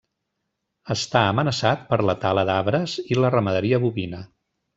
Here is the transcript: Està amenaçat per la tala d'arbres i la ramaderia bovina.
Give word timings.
Està 0.95 1.21
amenaçat 1.33 1.83
per 1.91 1.99
la 2.11 2.15
tala 2.25 2.47
d'arbres 2.51 2.97
i 3.13 3.19
la 3.21 3.33
ramaderia 3.37 3.83
bovina. 3.87 4.25